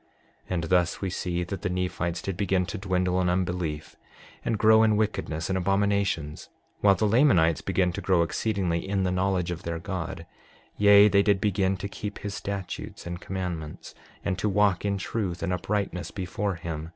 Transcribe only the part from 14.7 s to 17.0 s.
in truth and uprightness before him.